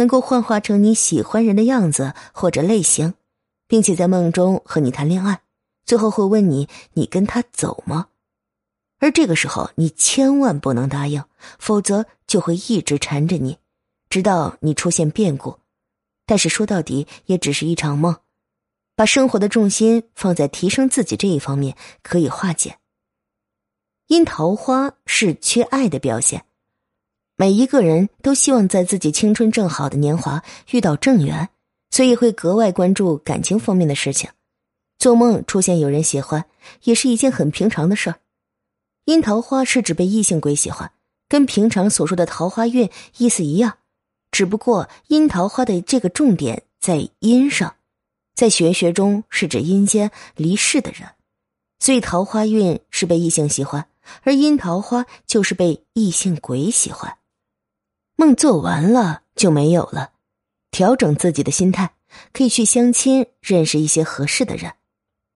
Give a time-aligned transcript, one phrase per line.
[0.00, 3.12] 能够幻化成你喜欢人的样子或者类型，
[3.68, 5.42] 并且在梦中和你谈恋爱，
[5.84, 8.06] 最后会问你：“你跟他走吗？”
[8.98, 11.22] 而这个时候，你千万不能答应，
[11.58, 13.58] 否则就会一直缠着你，
[14.08, 15.58] 直到你出现变故。
[16.24, 18.16] 但是说到底，也只是一场梦。
[18.96, 22.78] 把生活的重心放在提升自己这一方面，可以化解。
[24.06, 26.46] 因桃花是缺爱的表现。
[27.40, 30.42] 每一个人都希望在自己青春正好的年华
[30.72, 31.48] 遇到正缘，
[31.90, 34.28] 所以会格外关注感情方面的事情。
[34.98, 36.44] 做梦出现有人喜欢，
[36.82, 38.16] 也是一件很平常的事儿。
[39.06, 40.92] 阴桃花是指被异性鬼喜欢，
[41.30, 43.78] 跟平常所说的桃花运意思一样，
[44.30, 47.74] 只不过阴桃花的这个重点在阴上，
[48.34, 51.08] 在玄学中是指阴间离世的人，
[51.78, 53.86] 所以桃花运是被异性喜欢，
[54.24, 57.16] 而阴桃花就是被异性鬼喜欢。
[58.34, 60.10] 做完了就没有了，
[60.70, 61.94] 调整自己的心态，
[62.32, 64.72] 可以去相亲，认识一些合适的人。